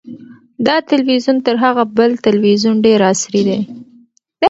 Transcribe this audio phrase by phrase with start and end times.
[0.65, 3.59] دا تلویزیون تر هغه بل تلویزیون ډېر عصري دی.